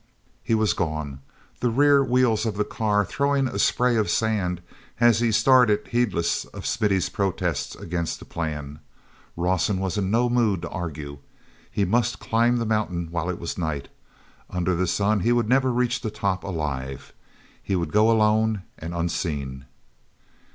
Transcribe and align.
He 0.41 0.55
was 0.55 0.73
gone, 0.73 1.19
the 1.59 1.69
rear 1.69 2.03
wheels 2.03 2.47
of 2.47 2.57
the 2.57 2.63
car 2.63 3.05
throwing 3.05 3.47
a 3.47 3.59
spray 3.59 3.97
of 3.97 4.09
sand 4.09 4.59
as 4.99 5.19
he 5.19 5.31
started 5.31 5.87
heedless 5.89 6.43
of 6.45 6.65
Smithy's 6.65 7.07
protests 7.07 7.75
against 7.75 8.17
the 8.17 8.25
plan. 8.25 8.79
Rawson 9.37 9.77
was 9.77 9.99
in 9.99 10.09
no 10.09 10.27
mood 10.27 10.63
to 10.63 10.69
argue. 10.71 11.19
He 11.69 11.85
must 11.85 12.17
climb 12.17 12.57
the 12.57 12.65
mountain 12.65 13.09
while 13.11 13.29
it 13.29 13.37
was 13.37 13.59
night; 13.59 13.89
under 14.49 14.75
the 14.75 14.87
sun 14.87 15.19
he 15.19 15.31
would 15.31 15.47
never 15.47 15.71
reach 15.71 16.01
the 16.01 16.09
top 16.09 16.43
alive. 16.43 17.13
He 17.61 17.75
would 17.75 17.91
go 17.91 18.09
alone 18.09 18.63
and 18.79 18.95
unseen. 18.95 19.65